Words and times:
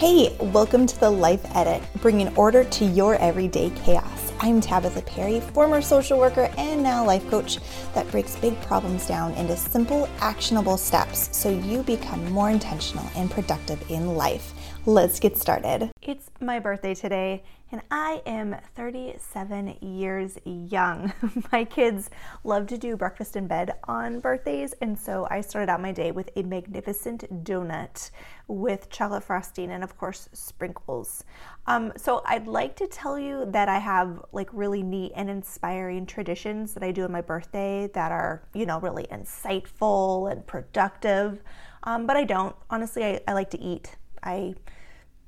Hey, 0.00 0.34
welcome 0.40 0.86
to 0.86 0.98
the 0.98 1.10
Life 1.10 1.44
Edit, 1.54 1.82
bringing 2.00 2.34
order 2.34 2.64
to 2.64 2.86
your 2.86 3.16
everyday 3.16 3.68
chaos. 3.84 4.32
I'm 4.40 4.58
Tabatha 4.62 5.04
Perry, 5.04 5.40
former 5.40 5.82
social 5.82 6.18
worker 6.18 6.50
and 6.56 6.82
now 6.82 7.04
life 7.04 7.28
coach 7.28 7.58
that 7.92 8.10
breaks 8.10 8.34
big 8.36 8.58
problems 8.62 9.06
down 9.06 9.34
into 9.34 9.54
simple, 9.58 10.08
actionable 10.20 10.78
steps 10.78 11.28
so 11.36 11.50
you 11.50 11.82
become 11.82 12.24
more 12.32 12.48
intentional 12.48 13.04
and 13.14 13.30
productive 13.30 13.78
in 13.90 14.14
life. 14.14 14.54
Let's 14.86 15.20
get 15.20 15.36
started. 15.36 15.90
It's 16.00 16.30
my 16.40 16.60
birthday 16.60 16.94
today, 16.94 17.42
and 17.72 17.82
I 17.90 18.22
am 18.26 18.56
37 18.74 19.76
years 19.80 20.38
young. 20.44 21.12
my 21.52 21.64
kids 21.64 22.10
love 22.42 22.66
to 22.68 22.78
do 22.78 22.96
breakfast 22.96 23.36
in 23.36 23.46
bed 23.46 23.74
on 23.84 24.20
birthdays, 24.20 24.74
and 24.80 24.98
so 24.98 25.28
I 25.30 25.40
started 25.40 25.70
out 25.70 25.80
my 25.80 25.92
day 25.92 26.10
with 26.10 26.30
a 26.36 26.42
magnificent 26.42 27.44
donut 27.44 28.10
with 28.48 28.90
chocolate 28.90 29.22
frosting 29.22 29.70
and, 29.70 29.84
of 29.84 29.96
course, 29.96 30.28
sprinkles. 30.32 31.24
Um, 31.66 31.92
so 31.96 32.22
I'd 32.26 32.48
like 32.48 32.74
to 32.76 32.88
tell 32.88 33.18
you 33.18 33.46
that 33.50 33.68
I 33.68 33.78
have 33.78 34.24
like 34.32 34.48
really 34.52 34.82
neat 34.82 35.12
and 35.14 35.30
inspiring 35.30 36.06
traditions 36.06 36.74
that 36.74 36.82
I 36.82 36.90
do 36.90 37.04
on 37.04 37.12
my 37.12 37.20
birthday 37.20 37.88
that 37.94 38.10
are, 38.10 38.42
you 38.52 38.66
know, 38.66 38.80
really 38.80 39.06
insightful 39.12 40.30
and 40.32 40.44
productive. 40.46 41.40
Um, 41.84 42.06
but 42.06 42.16
I 42.16 42.24
don't. 42.24 42.56
Honestly, 42.68 43.04
I, 43.04 43.20
I 43.28 43.32
like 43.34 43.50
to 43.50 43.60
eat. 43.60 43.96
I 44.22 44.54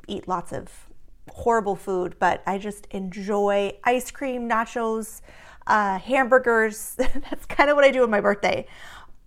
eat 0.09 0.27
lots 0.27 0.53
of 0.53 0.89
horrible 1.31 1.77
food, 1.77 2.17
but 2.19 2.43
I 2.47 2.59
just 2.59 2.87
enjoy 2.91 3.73
ice 3.85 4.11
cream, 4.11 4.49
nachos, 4.49 5.21
uh, 5.67 5.99
hamburgers. 5.99 6.95
That's 6.99 7.47
kind 7.47 7.71
of 7.71 7.77
what 7.77 7.85
I 7.85 7.91
do 7.91 8.03
on 8.03 8.11
my 8.11 8.21
birthday. 8.21 8.67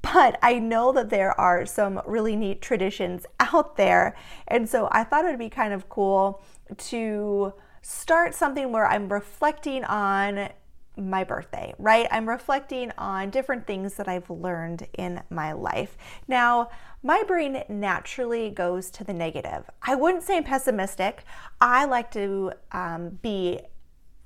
But 0.02 0.38
I 0.44 0.60
know 0.60 0.92
that 0.92 1.10
there 1.10 1.40
are 1.40 1.66
some 1.66 2.02
really 2.06 2.36
neat 2.36 2.62
traditions 2.62 3.26
out 3.40 3.76
there. 3.76 4.16
And 4.48 4.70
so 4.70 4.88
I 4.92 5.04
thought 5.04 5.26
it 5.26 5.30
would 5.30 5.40
be 5.40 5.50
kind 5.50 5.74
of 5.74 5.90
cool 5.90 6.44
to 6.78 7.54
start 7.82 8.36
something 8.36 8.72
where 8.72 8.88
I'm 8.88 9.12
reflecting 9.12 9.84
on 9.84 10.50
my 10.98 11.24
birthday, 11.24 11.74
right? 11.78 12.08
I'm 12.12 12.28
reflecting 12.28 12.92
on 12.98 13.30
different 13.30 13.68
things 13.68 13.96
that 13.96 14.08
I've 14.08 14.30
learned 14.30 14.88
in 14.98 15.22
my 15.30 15.52
life. 15.52 15.98
Now, 16.28 16.70
my 17.04 17.24
brain 17.24 17.64
naturally 17.70 18.50
goes 18.50 18.90
to 18.92 19.04
the 19.04 19.14
negative. 19.14 19.70
I 19.82 19.96
wouldn't 19.96 20.24
say 20.24 20.38
I'm 20.38 20.44
pessimistic. 20.44 21.24
I 21.62 21.86
like 21.86 22.12
to 22.12 22.54
um, 22.72 23.20
be 23.22 23.60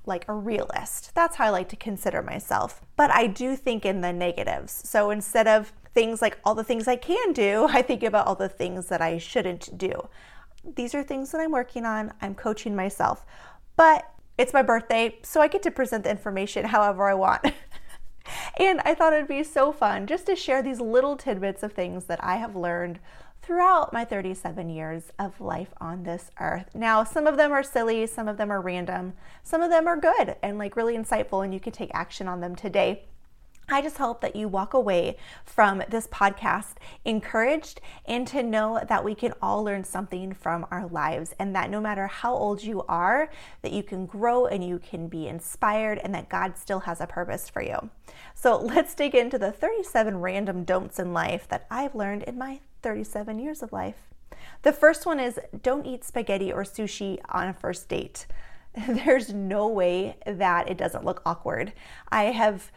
like 0.06 0.24
a 0.28 0.32
realist. 0.32 1.14
That's 1.14 1.36
how 1.36 1.46
I 1.46 1.50
like 1.50 1.68
to 1.70 1.76
consider 1.76 2.22
myself. 2.22 2.80
But 2.96 3.10
I 3.10 3.26
do 3.26 3.56
think 3.56 3.84
in 3.84 4.00
the 4.00 4.12
negatives. 4.12 4.72
So 4.72 5.10
instead 5.10 5.46
of 5.46 5.72
things 5.94 6.22
like 6.22 6.38
all 6.44 6.54
the 6.54 6.64
things 6.64 6.88
I 6.88 6.96
can 6.96 7.32
do, 7.32 7.66
I 7.70 7.82
think 7.82 8.02
about 8.02 8.26
all 8.26 8.34
the 8.34 8.48
things 8.48 8.86
that 8.86 9.02
I 9.02 9.18
shouldn't 9.18 9.76
do. 9.76 10.08
These 10.76 10.94
are 10.94 11.02
things 11.02 11.32
that 11.32 11.40
I'm 11.40 11.52
working 11.52 11.84
on. 11.84 12.12
I'm 12.20 12.34
coaching 12.34 12.76
myself. 12.76 13.24
But 13.76 14.10
it's 14.40 14.54
my 14.54 14.62
birthday, 14.62 15.18
so 15.22 15.42
I 15.42 15.48
get 15.48 15.62
to 15.64 15.70
present 15.70 16.04
the 16.04 16.10
information 16.10 16.64
however 16.64 17.06
I 17.06 17.12
want. 17.12 17.44
and 18.58 18.80
I 18.86 18.94
thought 18.94 19.12
it'd 19.12 19.28
be 19.28 19.44
so 19.44 19.70
fun 19.70 20.06
just 20.06 20.24
to 20.26 20.34
share 20.34 20.62
these 20.62 20.80
little 20.80 21.14
tidbits 21.14 21.62
of 21.62 21.74
things 21.74 22.06
that 22.06 22.24
I 22.24 22.36
have 22.36 22.56
learned 22.56 23.00
throughout 23.42 23.92
my 23.92 24.02
37 24.02 24.70
years 24.70 25.12
of 25.18 25.42
life 25.42 25.74
on 25.78 26.04
this 26.04 26.30
earth. 26.40 26.70
Now, 26.74 27.04
some 27.04 27.26
of 27.26 27.36
them 27.36 27.52
are 27.52 27.62
silly, 27.62 28.06
some 28.06 28.28
of 28.28 28.38
them 28.38 28.50
are 28.50 28.62
random, 28.62 29.12
some 29.42 29.60
of 29.60 29.68
them 29.68 29.86
are 29.86 30.00
good 30.00 30.36
and 30.42 30.56
like 30.56 30.74
really 30.74 30.96
insightful, 30.96 31.44
and 31.44 31.52
you 31.52 31.60
can 31.60 31.74
take 31.74 31.90
action 31.92 32.26
on 32.26 32.40
them 32.40 32.56
today. 32.56 33.04
I 33.70 33.80
just 33.80 33.98
hope 33.98 34.20
that 34.20 34.34
you 34.34 34.48
walk 34.48 34.74
away 34.74 35.16
from 35.44 35.82
this 35.88 36.08
podcast 36.08 36.74
encouraged 37.04 37.80
and 38.04 38.26
to 38.26 38.42
know 38.42 38.82
that 38.88 39.04
we 39.04 39.14
can 39.14 39.32
all 39.40 39.62
learn 39.62 39.84
something 39.84 40.34
from 40.34 40.66
our 40.72 40.88
lives 40.88 41.34
and 41.38 41.54
that 41.54 41.70
no 41.70 41.80
matter 41.80 42.08
how 42.08 42.34
old 42.34 42.64
you 42.64 42.82
are, 42.88 43.30
that 43.62 43.72
you 43.72 43.84
can 43.84 44.06
grow 44.06 44.46
and 44.46 44.66
you 44.66 44.80
can 44.80 45.06
be 45.06 45.28
inspired 45.28 45.98
and 45.98 46.12
that 46.14 46.28
God 46.28 46.58
still 46.58 46.80
has 46.80 47.00
a 47.00 47.06
purpose 47.06 47.48
for 47.48 47.62
you. 47.62 47.90
So 48.34 48.56
let's 48.60 48.94
dig 48.94 49.14
into 49.14 49.38
the 49.38 49.52
37 49.52 50.20
random 50.20 50.64
don'ts 50.64 50.98
in 50.98 51.12
life 51.12 51.46
that 51.48 51.66
I've 51.70 51.94
learned 51.94 52.24
in 52.24 52.36
my 52.36 52.60
37 52.82 53.38
years 53.38 53.62
of 53.62 53.72
life. 53.72 54.08
The 54.62 54.72
first 54.72 55.06
one 55.06 55.20
is 55.20 55.38
don't 55.62 55.86
eat 55.86 56.04
spaghetti 56.04 56.52
or 56.52 56.64
sushi 56.64 57.18
on 57.28 57.48
a 57.48 57.54
first 57.54 57.88
date. 57.88 58.26
There's 58.88 59.32
no 59.32 59.66
way 59.68 60.16
that 60.26 60.68
it 60.68 60.78
doesn't 60.78 61.04
look 61.04 61.22
awkward. 61.26 61.72
I 62.10 62.24
have 62.24 62.70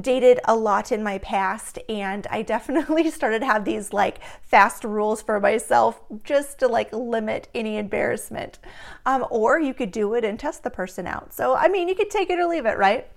dated 0.00 0.38
a 0.44 0.54
lot 0.54 0.92
in 0.92 1.02
my 1.02 1.18
past 1.18 1.78
and 1.88 2.26
I 2.30 2.42
definitely 2.42 3.10
started 3.10 3.40
to 3.40 3.46
have 3.46 3.64
these 3.64 3.92
like 3.92 4.20
fast 4.42 4.84
rules 4.84 5.22
for 5.22 5.40
myself 5.40 6.00
just 6.22 6.58
to 6.60 6.68
like 6.68 6.92
limit 6.92 7.48
any 7.54 7.76
embarrassment. 7.76 8.58
Um, 9.06 9.26
or 9.30 9.58
you 9.58 9.74
could 9.74 9.90
do 9.90 10.14
it 10.14 10.24
and 10.24 10.38
test 10.38 10.62
the 10.62 10.70
person 10.70 11.06
out. 11.06 11.32
So, 11.32 11.54
I 11.54 11.68
mean, 11.68 11.88
you 11.88 11.94
could 11.94 12.10
take 12.10 12.30
it 12.30 12.38
or 12.38 12.46
leave 12.46 12.66
it, 12.66 12.78
right? 12.78 13.08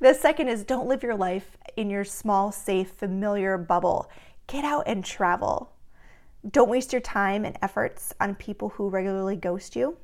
The 0.00 0.14
second 0.14 0.48
is 0.48 0.64
don't 0.64 0.88
live 0.88 1.02
your 1.02 1.16
life 1.16 1.56
in 1.76 1.90
your 1.90 2.04
small, 2.04 2.52
safe, 2.52 2.90
familiar 2.90 3.58
bubble. 3.58 4.10
Get 4.46 4.64
out 4.64 4.84
and 4.86 5.04
travel. 5.04 5.72
Don't 6.48 6.70
waste 6.70 6.92
your 6.92 7.02
time 7.02 7.44
and 7.44 7.58
efforts 7.60 8.14
on 8.20 8.34
people 8.34 8.70
who 8.70 8.88
regularly 8.88 9.36
ghost 9.36 9.76
you. 9.76 9.98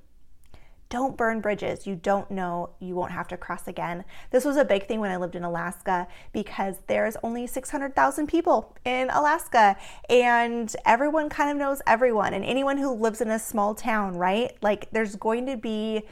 Don't 0.89 1.17
burn 1.17 1.41
bridges 1.41 1.87
you 1.87 1.97
don't 1.97 2.31
know 2.31 2.71
you 2.79 2.95
won't 2.95 3.13
have 3.13 3.29
to 3.29 3.37
cross 3.37 3.67
again. 3.67 4.05
This 4.31 4.45
was 4.45 4.57
a 4.57 4.65
big 4.65 4.87
thing 4.87 5.01
when 5.01 5.11
I 5.11 5.17
lived 5.17 5.35
in 5.35 5.45
Alaska 5.45 6.07
because 6.33 6.77
there's 6.87 7.17
only 7.23 7.47
600,000 7.47 8.27
people 8.27 8.77
in 8.85 9.11
Alaska 9.11 9.77
and 10.09 10.75
everyone 10.85 11.29
kind 11.29 11.51
of 11.51 11.57
knows 11.57 11.83
everyone. 11.87 12.35
And 12.35 12.45
anyone 12.45 12.79
who 12.79 12.93
lives 12.93 13.21
in 13.21 13.31
a 13.31 13.39
small 13.39 13.75
town, 13.75 14.17
right? 14.17 14.53
Like 14.63 14.91
there's 14.93 15.17
going 15.17 15.47
to 15.47 15.57
be 15.57 16.05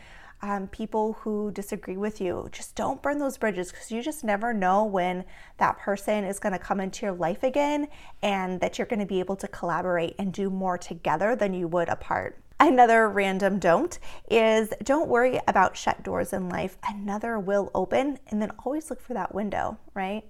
um, 0.45 0.69
people 0.69 1.15
who 1.21 1.51
disagree 1.53 1.97
with 1.97 2.21
you. 2.21 2.49
Just 2.53 2.75
don't 2.75 3.01
burn 3.01 3.19
those 3.19 3.39
bridges 3.39 3.71
because 3.71 3.91
you 3.91 4.03
just 4.03 4.25
never 4.25 4.53
know 4.53 4.85
when 4.85 5.25
that 5.57 5.79
person 5.79 6.25
is 6.25 6.39
going 6.39 6.53
to 6.53 6.59
come 6.59 6.81
into 6.81 7.07
your 7.07 7.15
life 7.15 7.43
again 7.43 7.89
and 8.23 8.61
that 8.61 8.77
you're 8.77 8.87
going 8.87 9.01
to 9.01 9.07
be 9.07 9.21
able 9.21 9.37
to 9.37 9.49
collaborate 9.49 10.15
and 10.19 10.35
do 10.35 10.51
more 10.51 10.77
together 10.77 11.35
than 11.35 11.55
you 11.55 11.67
would 11.69 11.89
apart. 11.89 12.44
Another 12.61 13.09
random 13.09 13.59
don't 13.59 13.99
is 14.31 14.73
don't 14.83 15.09
worry 15.09 15.41
about 15.49 15.77
shut 15.77 16.03
doors 16.03 16.33
in 16.33 16.49
life. 16.49 16.79
Another 16.89 17.39
will 17.39 17.71
open, 17.75 18.19
and 18.29 18.41
then 18.41 18.53
always 18.65 18.91
look 18.91 19.01
for 19.01 19.15
that 19.15 19.35
window, 19.35 19.79
right? 19.93 20.25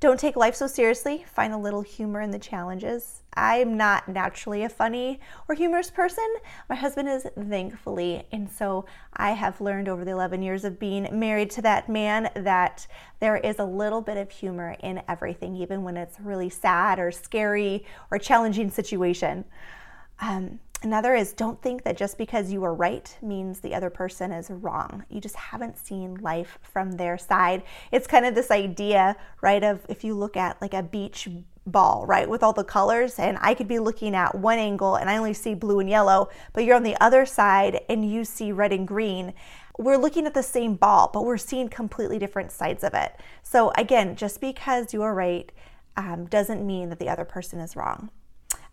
Don't 0.00 0.20
take 0.20 0.36
life 0.36 0.54
so 0.54 0.66
seriously. 0.66 1.24
Find 1.26 1.54
a 1.54 1.56
little 1.56 1.80
humor 1.80 2.20
in 2.20 2.30
the 2.30 2.38
challenges. 2.38 3.22
I'm 3.34 3.76
not 3.76 4.06
naturally 4.08 4.64
a 4.64 4.68
funny 4.68 5.20
or 5.48 5.54
humorous 5.54 5.90
person. 5.90 6.28
My 6.68 6.74
husband 6.74 7.08
is, 7.08 7.26
thankfully. 7.48 8.26
And 8.30 8.50
so 8.50 8.84
I 9.14 9.30
have 9.30 9.60
learned 9.60 9.88
over 9.88 10.04
the 10.04 10.10
11 10.10 10.42
years 10.42 10.64
of 10.64 10.78
being 10.78 11.08
married 11.12 11.50
to 11.52 11.62
that 11.62 11.88
man 11.88 12.28
that 12.34 12.86
there 13.20 13.36
is 13.38 13.58
a 13.58 13.64
little 13.64 14.02
bit 14.02 14.18
of 14.18 14.30
humor 14.30 14.76
in 14.82 15.00
everything, 15.08 15.56
even 15.56 15.84
when 15.84 15.96
it's 15.96 16.20
really 16.20 16.50
sad 16.50 16.98
or 16.98 17.10
scary 17.10 17.86
or 18.10 18.18
challenging 18.18 18.70
situation. 18.70 19.44
Um, 20.20 20.60
Another 20.84 21.14
is 21.14 21.32
don't 21.32 21.62
think 21.62 21.82
that 21.84 21.96
just 21.96 22.18
because 22.18 22.52
you 22.52 22.62
are 22.62 22.74
right 22.74 23.16
means 23.22 23.58
the 23.58 23.74
other 23.74 23.88
person 23.88 24.30
is 24.30 24.50
wrong. 24.50 25.02
You 25.08 25.18
just 25.18 25.34
haven't 25.34 25.78
seen 25.78 26.16
life 26.16 26.58
from 26.60 26.92
their 26.92 27.16
side. 27.16 27.62
It's 27.90 28.06
kind 28.06 28.26
of 28.26 28.34
this 28.34 28.50
idea, 28.50 29.16
right, 29.40 29.64
of 29.64 29.80
if 29.88 30.04
you 30.04 30.12
look 30.12 30.36
at 30.36 30.60
like 30.60 30.74
a 30.74 30.82
beach 30.82 31.26
ball, 31.66 32.04
right, 32.04 32.28
with 32.28 32.42
all 32.42 32.52
the 32.52 32.64
colors, 32.64 33.18
and 33.18 33.38
I 33.40 33.54
could 33.54 33.66
be 33.66 33.78
looking 33.78 34.14
at 34.14 34.34
one 34.34 34.58
angle 34.58 34.96
and 34.96 35.08
I 35.08 35.16
only 35.16 35.32
see 35.32 35.54
blue 35.54 35.80
and 35.80 35.88
yellow, 35.88 36.28
but 36.52 36.64
you're 36.64 36.76
on 36.76 36.82
the 36.82 37.00
other 37.02 37.24
side 37.24 37.80
and 37.88 38.06
you 38.06 38.22
see 38.22 38.52
red 38.52 38.70
and 38.70 38.86
green. 38.86 39.32
We're 39.78 39.96
looking 39.96 40.26
at 40.26 40.34
the 40.34 40.42
same 40.42 40.74
ball, 40.74 41.08
but 41.10 41.24
we're 41.24 41.38
seeing 41.38 41.70
completely 41.70 42.18
different 42.18 42.52
sides 42.52 42.84
of 42.84 42.92
it. 42.92 43.18
So, 43.42 43.72
again, 43.78 44.16
just 44.16 44.38
because 44.38 44.92
you 44.92 45.00
are 45.00 45.14
right 45.14 45.50
um, 45.96 46.26
doesn't 46.26 46.66
mean 46.66 46.90
that 46.90 46.98
the 46.98 47.08
other 47.08 47.24
person 47.24 47.58
is 47.58 47.74
wrong. 47.74 48.10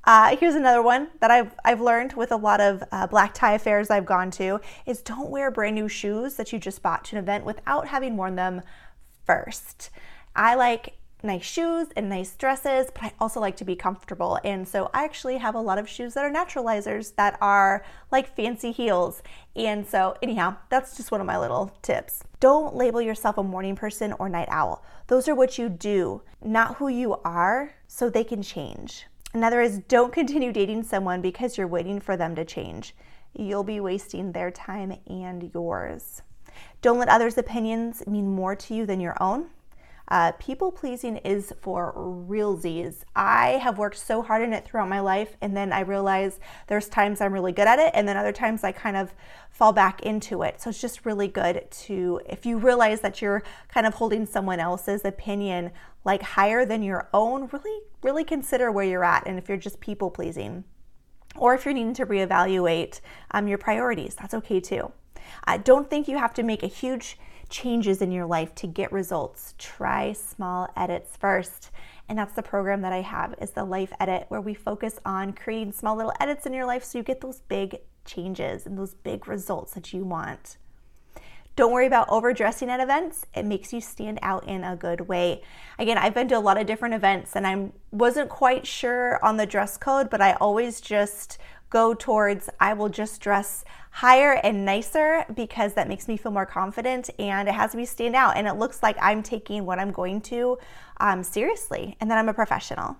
Uh, 0.03 0.35
here's 0.35 0.55
another 0.55 0.81
one 0.81 1.09
that 1.19 1.29
I've, 1.29 1.53
I've 1.63 1.79
learned 1.79 2.13
with 2.13 2.31
a 2.31 2.35
lot 2.35 2.59
of 2.59 2.83
uh, 2.91 3.05
black 3.05 3.35
tie 3.35 3.53
affairs 3.53 3.91
I've 3.91 4.05
gone 4.05 4.31
to 4.31 4.59
is 4.85 5.01
don't 5.01 5.29
wear 5.29 5.51
brand 5.51 5.75
new 5.75 5.87
shoes 5.87 6.35
that 6.35 6.51
you 6.51 6.57
just 6.57 6.81
bought 6.81 7.05
to 7.05 7.17
an 7.17 7.23
event 7.23 7.45
without 7.45 7.87
having 7.87 8.17
worn 8.17 8.35
them 8.35 8.63
first. 9.25 9.91
I 10.35 10.55
like 10.55 10.97
nice 11.23 11.43
shoes 11.43 11.89
and 11.95 12.09
nice 12.09 12.35
dresses, 12.35 12.87
but 12.91 13.03
I 13.03 13.13
also 13.19 13.39
like 13.39 13.55
to 13.57 13.65
be 13.65 13.75
comfortable. 13.75 14.39
And 14.43 14.67
so 14.67 14.89
I 14.91 15.03
actually 15.03 15.37
have 15.37 15.53
a 15.53 15.61
lot 15.61 15.77
of 15.77 15.87
shoes 15.87 16.15
that 16.15 16.25
are 16.25 16.31
naturalizers 16.31 17.13
that 17.15 17.37
are 17.39 17.85
like 18.11 18.35
fancy 18.35 18.71
heels. 18.71 19.21
And 19.55 19.85
so, 19.85 20.17
anyhow, 20.23 20.57
that's 20.69 20.97
just 20.97 21.11
one 21.11 21.21
of 21.21 21.27
my 21.27 21.37
little 21.37 21.75
tips. 21.83 22.23
Don't 22.39 22.75
label 22.75 23.01
yourself 23.01 23.37
a 23.37 23.43
morning 23.43 23.75
person 23.75 24.13
or 24.13 24.29
night 24.29 24.47
owl. 24.49 24.83
Those 25.07 25.27
are 25.27 25.35
what 25.35 25.59
you 25.59 25.69
do, 25.69 26.23
not 26.43 26.77
who 26.77 26.87
you 26.87 27.17
are, 27.23 27.75
so 27.87 28.09
they 28.09 28.23
can 28.23 28.41
change. 28.41 29.05
Another 29.33 29.61
is 29.61 29.79
don't 29.87 30.11
continue 30.11 30.51
dating 30.51 30.83
someone 30.83 31.21
because 31.21 31.57
you're 31.57 31.67
waiting 31.67 32.01
for 32.01 32.17
them 32.17 32.35
to 32.35 32.43
change. 32.43 32.93
You'll 33.33 33.63
be 33.63 33.79
wasting 33.79 34.31
their 34.31 34.51
time 34.51 34.99
and 35.07 35.51
yours. 35.53 36.21
Don't 36.81 36.99
let 36.99 37.07
others' 37.07 37.37
opinions 37.37 38.05
mean 38.05 38.27
more 38.27 38.55
to 38.57 38.75
you 38.75 38.85
than 38.85 38.99
your 38.99 39.15
own. 39.21 39.47
Uh, 40.09 40.33
people 40.33 40.73
pleasing 40.73 41.15
is 41.17 41.53
for 41.61 41.93
realsies. 42.27 43.03
I 43.15 43.51
have 43.63 43.77
worked 43.77 43.97
so 43.97 44.21
hard 44.21 44.41
in 44.41 44.51
it 44.51 44.65
throughout 44.65 44.89
my 44.89 44.99
life, 44.99 45.37
and 45.39 45.55
then 45.55 45.71
I 45.71 45.79
realize 45.79 46.37
there's 46.67 46.89
times 46.89 47.21
I'm 47.21 47.31
really 47.31 47.53
good 47.53 47.67
at 47.67 47.79
it, 47.79 47.91
and 47.93 48.05
then 48.05 48.17
other 48.17 48.33
times 48.33 48.65
I 48.65 48.73
kind 48.73 48.97
of 48.97 49.13
fall 49.49 49.71
back 49.71 50.01
into 50.01 50.41
it. 50.41 50.59
So 50.59 50.69
it's 50.69 50.81
just 50.81 51.05
really 51.05 51.29
good 51.29 51.65
to, 51.71 52.19
if 52.27 52.45
you 52.45 52.57
realize 52.57 52.99
that 52.99 53.21
you're 53.21 53.41
kind 53.69 53.87
of 53.87 53.93
holding 53.93 54.25
someone 54.25 54.59
else's 54.59 55.05
opinion 55.05 55.71
like 56.03 56.21
higher 56.21 56.65
than 56.65 56.83
your 56.83 57.09
own, 57.13 57.47
really, 57.51 57.79
really 58.01 58.23
consider 58.23 58.71
where 58.71 58.85
you're 58.85 59.03
at 59.03 59.27
and 59.27 59.37
if 59.37 59.47
you're 59.47 59.57
just 59.57 59.79
people 59.79 60.09
pleasing. 60.09 60.63
Or 61.35 61.53
if 61.53 61.63
you're 61.63 61.73
needing 61.73 61.93
to 61.95 62.05
reevaluate 62.05 62.99
um, 63.31 63.47
your 63.47 63.57
priorities, 63.57 64.15
that's 64.15 64.33
okay 64.33 64.59
too. 64.59 64.91
I 65.45 65.57
don't 65.57 65.89
think 65.89 66.07
you 66.07 66.17
have 66.17 66.33
to 66.35 66.43
make 66.43 66.63
a 66.63 66.67
huge 66.67 67.17
changes 67.49 68.01
in 68.01 68.11
your 68.11 68.25
life 68.25 68.55
to 68.55 68.67
get 68.67 68.91
results. 68.91 69.53
Try 69.57 70.13
small 70.13 70.67
edits 70.75 71.15
first. 71.17 71.69
And 72.09 72.17
that's 72.17 72.33
the 72.33 72.43
program 72.43 72.81
that 72.81 72.93
I 72.93 73.01
have 73.01 73.35
is 73.39 73.51
the 73.51 73.63
Life 73.63 73.93
Edit 73.99 74.25
where 74.29 74.41
we 74.41 74.53
focus 74.53 74.99
on 75.05 75.33
creating 75.33 75.71
small 75.71 75.95
little 75.95 76.13
edits 76.19 76.45
in 76.45 76.53
your 76.53 76.65
life 76.65 76.83
so 76.83 76.97
you 76.97 77.03
get 77.03 77.21
those 77.21 77.41
big 77.41 77.77
changes 78.03 78.65
and 78.65 78.77
those 78.77 78.95
big 78.95 79.27
results 79.27 79.73
that 79.73 79.93
you 79.93 80.03
want. 80.03 80.57
Don't 81.61 81.73
worry 81.73 81.85
about 81.85 82.09
overdressing 82.09 82.71
at 82.71 82.79
events. 82.79 83.27
It 83.35 83.45
makes 83.45 83.71
you 83.71 83.81
stand 83.81 84.17
out 84.23 84.47
in 84.47 84.63
a 84.63 84.75
good 84.75 85.01
way. 85.01 85.43
Again, 85.77 85.95
I've 85.95 86.15
been 86.15 86.27
to 86.29 86.35
a 86.35 86.39
lot 86.39 86.59
of 86.59 86.65
different 86.65 86.95
events 86.95 87.35
and 87.35 87.45
I 87.45 87.69
wasn't 87.91 88.29
quite 88.29 88.65
sure 88.65 89.23
on 89.23 89.37
the 89.37 89.45
dress 89.45 89.77
code, 89.77 90.09
but 90.09 90.21
I 90.21 90.33
always 90.41 90.81
just 90.81 91.37
go 91.69 91.93
towards 91.93 92.49
I 92.59 92.73
will 92.73 92.89
just 92.89 93.21
dress 93.21 93.63
higher 93.91 94.39
and 94.43 94.65
nicer 94.65 95.23
because 95.35 95.75
that 95.75 95.87
makes 95.87 96.07
me 96.07 96.17
feel 96.17 96.31
more 96.31 96.47
confident 96.47 97.11
and 97.19 97.47
it 97.47 97.53
has 97.53 97.75
me 97.75 97.85
stand 97.85 98.15
out 98.15 98.37
and 98.37 98.47
it 98.47 98.53
looks 98.53 98.81
like 98.81 98.97
I'm 98.99 99.21
taking 99.21 99.63
what 99.63 99.77
I'm 99.77 99.91
going 99.91 100.21
to 100.21 100.57
um, 100.99 101.21
seriously 101.21 101.95
and 102.01 102.09
that 102.09 102.17
I'm 102.17 102.27
a 102.27 102.33
professional. 102.33 102.97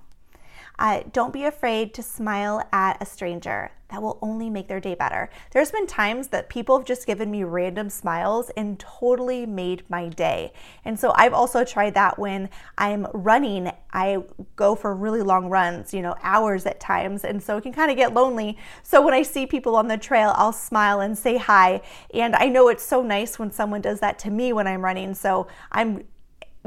Uh, 0.79 1.01
don't 1.11 1.33
be 1.33 1.43
afraid 1.43 1.93
to 1.93 2.03
smile 2.03 2.67
at 2.71 3.01
a 3.01 3.05
stranger. 3.05 3.71
That 3.91 4.01
will 4.01 4.17
only 4.21 4.49
make 4.49 4.69
their 4.69 4.79
day 4.79 4.95
better. 4.95 5.29
There's 5.51 5.69
been 5.69 5.85
times 5.85 6.29
that 6.29 6.47
people 6.47 6.77
have 6.77 6.87
just 6.87 7.05
given 7.05 7.29
me 7.29 7.43
random 7.43 7.89
smiles 7.89 8.49
and 8.55 8.79
totally 8.79 9.45
made 9.45 9.83
my 9.89 10.07
day. 10.07 10.53
And 10.85 10.97
so 10.97 11.11
I've 11.15 11.33
also 11.33 11.65
tried 11.65 11.93
that 11.95 12.17
when 12.17 12.49
I'm 12.77 13.05
running. 13.13 13.69
I 13.91 14.23
go 14.55 14.75
for 14.75 14.95
really 14.95 15.21
long 15.21 15.49
runs, 15.49 15.93
you 15.93 16.01
know, 16.01 16.15
hours 16.23 16.65
at 16.65 16.79
times. 16.79 17.25
And 17.25 17.43
so 17.43 17.57
it 17.57 17.63
can 17.63 17.73
kind 17.73 17.91
of 17.91 17.97
get 17.97 18.13
lonely. 18.13 18.57
So 18.81 19.01
when 19.01 19.13
I 19.13 19.23
see 19.23 19.45
people 19.45 19.75
on 19.75 19.89
the 19.89 19.97
trail, 19.97 20.33
I'll 20.37 20.53
smile 20.53 21.01
and 21.01 21.17
say 21.17 21.35
hi. 21.35 21.81
And 22.13 22.33
I 22.37 22.45
know 22.45 22.69
it's 22.69 22.85
so 22.85 23.03
nice 23.03 23.37
when 23.37 23.51
someone 23.51 23.81
does 23.81 23.99
that 23.99 24.17
to 24.19 24.29
me 24.29 24.53
when 24.53 24.67
I'm 24.67 24.85
running. 24.85 25.13
So 25.13 25.47
I'm 25.69 26.05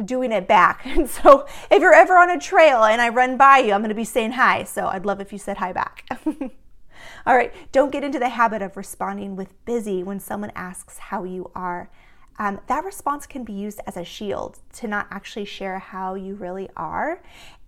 doing 0.03 0.33
it 0.33 0.49
back. 0.49 0.87
And 0.95 1.09
so 1.11 1.47
if 1.71 1.81
you're 1.81 1.95
ever 1.95 2.17
on 2.17 2.31
a 2.31 2.39
trail 2.39 2.85
and 2.85 3.01
I 3.01 3.09
run 3.09 3.37
by 3.37 3.59
you, 3.59 3.73
I'm 3.73 3.81
going 3.81 3.89
to 3.89 3.95
be 3.95 4.05
saying 4.05 4.33
hi. 4.33 4.65
So 4.65 4.87
I'd 4.87 5.05
love 5.05 5.21
if 5.21 5.33
you 5.33 5.39
said 5.39 5.59
hi 5.59 5.73
back. 5.73 6.05
All 7.27 7.37
right, 7.37 7.53
don't 7.73 7.91
get 7.91 8.05
into 8.05 8.19
the 8.19 8.29
habit 8.29 8.63
of 8.63 8.77
responding 8.77 9.35
with 9.35 9.65
busy 9.65 10.03
when 10.03 10.21
someone 10.21 10.53
asks 10.55 10.99
how 10.99 11.25
you 11.25 11.51
are. 11.55 11.91
Um, 12.39 12.61
that 12.67 12.85
response 12.85 13.27
can 13.27 13.45
be 13.45 13.53
used 13.53 13.81
as 13.87 13.97
a 13.97 14.05
shield 14.05 14.61
to 14.75 14.89
not 14.89 15.07
actually 15.11 15.45
share 15.45 15.79
how 15.79 16.15
you 16.15 16.35
really 16.35 16.69
are. 16.77 17.23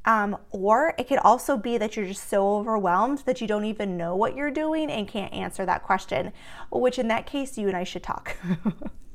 Um, 0.04 0.36
or 0.50 0.94
it 0.98 1.08
could 1.08 1.18
also 1.18 1.56
be 1.56 1.78
that 1.78 1.96
you're 1.96 2.06
just 2.06 2.28
so 2.28 2.56
overwhelmed 2.56 3.18
that 3.26 3.40
you 3.40 3.46
don't 3.46 3.64
even 3.64 3.96
know 3.96 4.14
what 4.14 4.36
you're 4.36 4.52
doing 4.52 4.90
and 4.90 5.08
can't 5.08 5.32
answer 5.32 5.66
that 5.66 5.82
question, 5.82 6.32
which 6.70 6.98
in 6.98 7.08
that 7.08 7.26
case, 7.26 7.58
you 7.58 7.66
and 7.66 7.76
I 7.76 7.84
should 7.84 8.04
talk. 8.04 8.36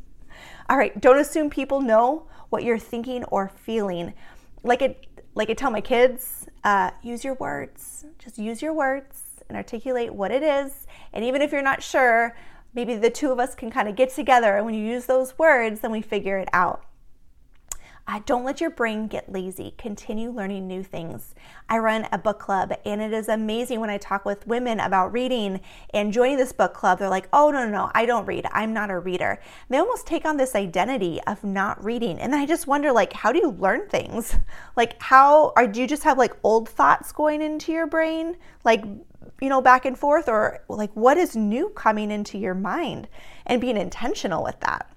All 0.70 0.78
right, 0.78 1.00
don't 1.00 1.18
assume 1.18 1.50
people 1.50 1.82
know 1.82 2.28
what 2.50 2.64
you're 2.64 2.80
thinking 2.80 3.24
or 3.26 3.50
feeling. 3.50 4.14
Like 4.64 4.82
it, 4.82 5.08
like 5.36 5.50
I 5.50 5.54
tell 5.54 5.72
my 5.72 5.82
kids, 5.82 6.48
uh, 6.64 6.92
use 7.02 7.24
your 7.24 7.36
words. 7.36 8.06
Just 8.20 8.38
use 8.38 8.62
your 8.62 8.74
words 8.74 9.24
and 9.50 9.58
articulate 9.58 10.14
what 10.14 10.32
it 10.32 10.44
is. 10.44 10.88
And 11.14 11.26
even 11.26 11.42
if 11.42 11.52
you're 11.52 11.62
not 11.62 11.84
sure, 11.84 12.36
maybe 12.74 12.96
the 12.96 13.10
two 13.10 13.32
of 13.32 13.40
us 13.40 13.56
can 13.56 13.72
kind 13.72 13.88
of 13.88 13.96
get 13.96 14.14
together. 14.14 14.56
And 14.56 14.66
when 14.66 14.76
you 14.76 14.86
use 14.86 15.06
those 15.06 15.38
words, 15.38 15.82
then 15.82 15.92
we 15.92 16.02
figure 16.02 16.38
it 16.38 16.50
out. 16.54 16.86
Don't 18.20 18.44
let 18.44 18.60
your 18.60 18.70
brain 18.70 19.08
get 19.08 19.32
lazy. 19.32 19.74
Continue 19.78 20.32
learning 20.32 20.68
new 20.68 20.84
things. 20.84 21.34
I 21.70 21.78
run 21.78 22.08
a 22.12 22.18
book 22.18 22.40
club, 22.40 22.74
and 22.86 23.02
it 23.02 23.14
is 23.14 23.30
amazing 23.30 23.80
when 23.80 23.90
I 23.90 23.98
talk 23.98 24.26
with 24.26 24.46
women 24.48 24.80
about 24.80 25.14
reading 25.14 25.62
and 25.94 26.12
joining 26.12 26.38
this 26.38 26.52
book 26.52 26.74
club. 26.74 27.00
They're 27.00 27.10
like, 27.10 27.30
oh, 27.32 27.52
no, 27.52 27.66
no, 27.66 27.72
no, 27.72 27.92
I 27.94 28.06
don't 28.06 28.26
read. 28.26 28.46
I'm 28.52 28.74
not 28.74 28.90
a 28.90 29.00
reader. 29.00 29.40
They 29.70 29.78
almost 29.78 30.08
take 30.08 30.26
on 30.26 30.38
this 30.38 30.56
identity 30.56 31.22
of 31.28 31.44
not 31.44 31.84
reading. 31.84 32.20
And 32.20 32.36
I 32.36 32.46
just 32.46 32.68
wonder, 32.68 32.92
like, 32.92 33.14
how 33.14 33.32
do 33.32 33.40
you 33.40 33.52
learn 33.52 33.88
things? 33.88 34.36
Like, 34.78 35.02
how, 35.02 35.54
or 35.58 35.68
do 35.68 35.82
you 35.82 35.88
just 35.88 36.04
have 36.04 36.18
like 36.18 36.34
old 36.44 36.70
thoughts 36.70 37.12
going 37.12 37.42
into 37.42 37.72
your 37.72 37.88
brain? 37.88 38.38
Like, 38.64 38.84
you 39.42 39.50
know, 39.50 39.62
back 39.62 39.86
and 39.86 39.98
forth, 39.98 40.30
or 40.30 40.64
like 40.70 40.92
what 40.94 41.18
is 41.18 41.36
new 41.36 41.70
coming 41.70 42.10
into 42.10 42.38
your 42.38 42.54
mind 42.54 43.08
and 43.46 43.60
being 43.60 43.78
intentional 43.78 44.44
with 44.44 44.60
that. 44.62 44.90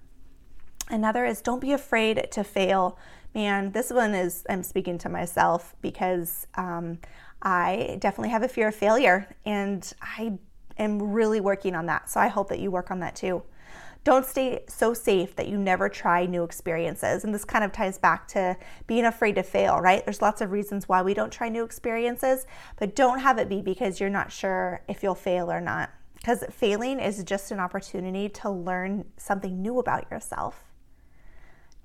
Another 0.90 1.24
is 1.24 1.40
don't 1.40 1.60
be 1.60 1.72
afraid 1.72 2.28
to 2.32 2.44
fail. 2.44 2.98
Man, 3.34 3.72
this 3.72 3.90
one 3.90 4.14
is, 4.14 4.44
I'm 4.48 4.62
speaking 4.62 4.98
to 4.98 5.08
myself 5.08 5.74
because 5.80 6.46
um, 6.54 6.98
I 7.42 7.96
definitely 8.00 8.30
have 8.30 8.42
a 8.42 8.48
fear 8.48 8.68
of 8.68 8.74
failure 8.74 9.34
and 9.44 9.92
I 10.00 10.38
am 10.78 11.02
really 11.12 11.40
working 11.40 11.74
on 11.74 11.86
that. 11.86 12.10
So 12.10 12.20
I 12.20 12.28
hope 12.28 12.48
that 12.48 12.60
you 12.60 12.70
work 12.70 12.90
on 12.90 13.00
that 13.00 13.16
too. 13.16 13.42
Don't 14.04 14.26
stay 14.26 14.62
so 14.68 14.92
safe 14.92 15.34
that 15.36 15.48
you 15.48 15.56
never 15.56 15.88
try 15.88 16.26
new 16.26 16.44
experiences. 16.44 17.24
And 17.24 17.34
this 17.34 17.44
kind 17.44 17.64
of 17.64 17.72
ties 17.72 17.96
back 17.96 18.28
to 18.28 18.54
being 18.86 19.06
afraid 19.06 19.36
to 19.36 19.42
fail, 19.42 19.80
right? 19.80 20.04
There's 20.04 20.20
lots 20.20 20.42
of 20.42 20.52
reasons 20.52 20.86
why 20.88 21.00
we 21.00 21.14
don't 21.14 21.32
try 21.32 21.48
new 21.48 21.64
experiences, 21.64 22.46
but 22.76 22.94
don't 22.94 23.20
have 23.20 23.38
it 23.38 23.48
be 23.48 23.62
because 23.62 24.00
you're 24.00 24.10
not 24.10 24.30
sure 24.30 24.82
if 24.88 25.02
you'll 25.02 25.14
fail 25.14 25.50
or 25.50 25.60
not. 25.60 25.90
Because 26.14 26.44
failing 26.50 27.00
is 27.00 27.24
just 27.24 27.50
an 27.50 27.60
opportunity 27.60 28.28
to 28.28 28.50
learn 28.50 29.06
something 29.16 29.62
new 29.62 29.78
about 29.78 30.10
yourself. 30.10 30.63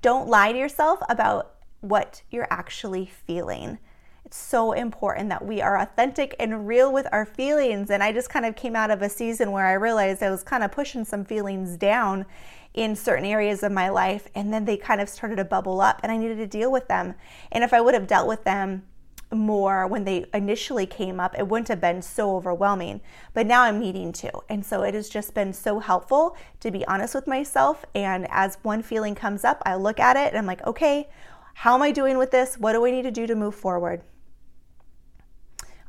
Don't 0.01 0.30
lie 0.30 0.51
to 0.51 0.57
yourself 0.57 1.00
about 1.10 1.56
what 1.81 2.22
you're 2.31 2.48
actually 2.50 3.06
feeling. 3.06 3.80
It's 4.25 4.38
so 4.38 4.74
important 4.74 5.30
that 5.30 5.46
we 5.46 5.62
are 5.62 5.78
authentic 5.78 6.36
and 6.40 6.68
real 6.68 6.94
with 6.94 7.07
our 7.12 7.25
feelings. 7.25 7.90
And 7.90 8.04
I 8.04 8.12
just 8.12 8.30
kind 8.30 8.46
of 8.46 8.56
came 8.56 8.75
out 8.75 8.92
of 8.92 9.01
a 9.01 9.10
season 9.10 9.51
where 9.51 9.66
I 9.66 9.74
realized 9.74 10.22
I 10.22 10.30
was 10.30 10.44
kind 10.44 10.63
of 10.63 10.72
pushing 10.72 11.04
some 11.04 11.25
feelings 11.25 11.75
down 11.75 12.25
in 12.74 12.96
certain 12.96 13.25
areas 13.25 13.63
of 13.63 13.72
my 13.72 13.90
life. 13.90 14.28
And 14.36 14.54
then 14.54 14.66
they 14.66 14.78
kind 14.78 15.01
of 15.01 15.10
started 15.10 15.38
to 15.38 15.46
bubble 15.46 15.81
up 15.81 16.00
and 16.04 16.12
I 16.12 16.18
needed 16.18 16.38
to 16.38 16.48
deal 16.48 16.72
with 16.72 16.88
them. 16.88 17.16
And 17.52 17.63
if 17.63 17.74
I 17.74 17.81
would 17.81 17.94
have 17.94 18.07
dealt 18.07 18.28
with 18.28 18.44
them 18.44 18.84
more 19.31 19.86
when 19.86 20.06
they 20.06 20.26
initially 20.34 20.86
came 20.86 21.20
up, 21.20 21.38
it 21.38 21.48
wouldn't 21.48 21.68
have 21.68 21.81
been 21.81 22.02
so 22.02 22.36
overwhelming. 22.36 23.02
But 23.34 23.48
now 23.48 23.64
I'm 23.64 23.80
needing 23.80 24.12
to. 24.14 24.31
And 24.50 24.66
so 24.66 24.81
it 24.84 24.94
has 24.94 25.10
just 25.10 25.34
been 25.34 25.54
so 25.54 25.80
helpful 25.80 26.36
to 26.62 26.72
be 26.72 26.86
honest 26.88 27.16
with 27.16 27.28
myself. 27.28 27.86
And 27.94 28.28
as 28.30 28.57
one 28.64 28.81
feeling 28.81 29.16
comes 29.16 29.44
up, 29.44 29.62
I 29.66 29.76
look 29.76 30.00
at 30.00 30.18
it 30.18 30.30
and 30.30 30.38
I'm 30.38 30.45
like, 30.45 30.66
okay, 30.66 31.09
how 31.56 31.76
am 31.76 31.81
I 31.81 31.92
doing 31.92 32.18
with 32.18 32.31
this? 32.31 32.57
What 32.57 32.74
do 32.74 32.86
I 32.86 32.92
need 32.92 33.04
to 33.04 33.12
do 33.12 33.28
to 33.28 33.36
move 33.36 33.56
forward? 33.56 34.02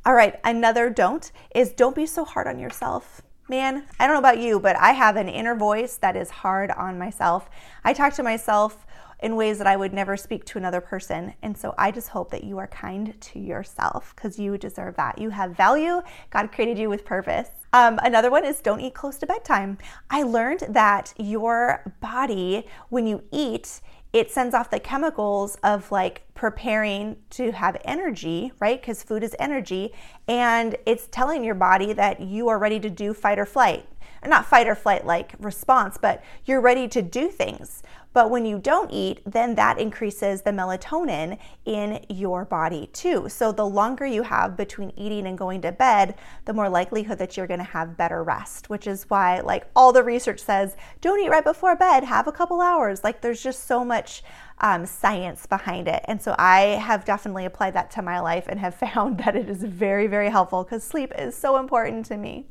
All 0.05 0.15
right, 0.15 0.41
another 0.43 0.89
don't 0.89 1.31
is 1.55 1.73
don't 1.73 1.95
be 1.95 2.07
so 2.07 2.25
hard 2.25 2.47
on 2.47 2.59
yourself. 2.59 3.23
Man, 3.49 3.85
I 3.99 4.07
don't 4.07 4.15
know 4.15 4.21
about 4.21 4.39
you, 4.39 4.61
but 4.61 4.77
I 4.77 4.93
have 4.93 5.17
an 5.17 5.29
inner 5.29 5.55
voice 5.55 5.97
that 5.97 6.17
is 6.17 6.31
hard 6.31 6.71
on 6.71 6.99
myself. 6.99 7.51
I 7.85 7.93
talk 7.93 8.15
to 8.15 8.23
myself 8.23 8.87
in 9.23 9.37
ways 9.37 9.59
that 9.59 9.67
I 9.67 9.77
would 9.77 9.93
never 9.93 10.17
speak 10.17 10.45
to 10.47 10.59
another 10.59 10.81
person. 10.81 11.35
And 11.43 11.57
so 11.57 11.75
I 11.79 11.91
just 11.91 12.09
hope 12.09 12.31
that 12.31 12.45
you 12.45 12.59
are 12.59 12.67
kind 12.67 13.19
to 13.21 13.39
yourself 13.39 14.15
because 14.15 14.39
you 14.39 14.57
deserve 14.59 14.97
that. 14.97 15.19
You 15.19 15.31
have 15.31 15.57
value. 15.57 16.03
God 16.31 16.53
created 16.53 16.79
you 16.79 16.89
with 16.89 17.05
purpose. 17.05 17.49
Um, 17.73 18.01
another 18.03 18.31
one 18.31 18.45
is 18.45 18.61
don't 18.61 18.81
eat 18.81 18.95
close 18.95 19.19
to 19.19 19.27
bedtime. 19.27 19.79
I 20.11 20.23
learned 20.23 20.65
that 20.69 21.15
your 21.17 21.95
body, 22.01 22.67
when 22.89 23.07
you 23.07 23.23
eat, 23.31 23.81
it 24.13 24.31
sends 24.31 24.55
off 24.57 24.71
the 24.71 24.81
chemicals 24.81 25.57
of 25.63 25.93
like 25.93 26.23
preparing 26.35 27.17
to 27.31 27.53
have 27.53 27.77
energy, 27.85 28.51
right? 28.59 28.81
Because 28.81 29.05
food 29.05 29.23
is 29.23 29.37
energy. 29.39 29.93
And 30.27 30.77
it's 30.85 31.07
telling 31.13 31.45
your 31.45 31.55
body 31.55 31.93
that 31.93 32.21
you 32.21 32.49
are 32.49 32.59
ready 32.59 32.81
to 32.81 32.91
do 32.91 33.15
fight 33.15 33.39
or 33.39 33.47
flight. 33.47 33.87
Not 34.27 34.47
fight 34.47 34.69
or 34.69 34.75
flight 34.75 35.07
like 35.07 35.35
response, 35.39 35.99
but 36.01 36.23
you're 36.45 36.61
ready 36.61 36.87
to 36.89 37.03
do 37.03 37.29
things. 37.29 37.83
But 38.13 38.31
when 38.31 38.45
you 38.45 38.59
don't 38.59 38.91
eat, 38.91 39.21
then 39.25 39.55
that 39.55 39.79
increases 39.79 40.43
the 40.43 40.51
melatonin 40.51 41.39
in 41.65 42.05
your 42.09 42.45
body 42.45 42.89
too. 42.93 43.29
So 43.29 43.53
the 43.53 43.67
longer 43.67 44.05
you 44.05 44.23
have 44.23 44.57
between 44.57 44.93
eating 44.97 45.27
and 45.27 45.39
going 45.39 45.63
to 45.63 45.71
bed, 45.71 46.17
the 46.45 46.53
more 46.53 46.69
likelihood 46.69 47.19
that 47.19 47.37
you're 47.37 47.47
going 47.47 47.61
to 47.61 47.65
have 47.65 47.97
better 47.97 48.25
rest, 48.25 48.69
which 48.69 48.89
is 48.89 49.09
why 49.09 49.41
like 49.41 49.67
all 49.77 49.93
the 49.93 50.03
research 50.03 50.41
says 50.41 50.77
don't 51.01 51.21
eat 51.21 51.31
right 51.31 51.45
before 51.45 51.77
bed, 51.77 52.03
have 52.03 52.27
a 52.27 52.33
couple 52.33 52.61
hours. 52.61 53.05
Like 53.05 53.21
there's 53.21 53.43
just 53.43 53.67
so 53.67 53.85
much 53.85 54.25
um, 54.59 54.87
science 54.87 55.47
behind 55.47 55.87
it. 55.87 56.05
And 56.07 56.21
so 56.21 56.35
I 56.37 56.61
have 56.61 57.05
definitely 57.05 57.45
applied 57.45 57.75
that 57.75 57.93
to 57.93 58.03
my 58.03 58.19
life 58.19 58.47
and 58.49 58.59
have 58.59 58.75
found 58.95 59.19
that 59.19 59.37
it 59.37 59.49
is 59.49 59.63
very, 59.63 60.09
very 60.09 60.31
helpful 60.31 60.65
because 60.65 60.83
sleep 60.83 61.13
is 61.17 61.37
so 61.37 61.59
important 61.59 62.07
to 62.07 62.17
me. 62.17 62.47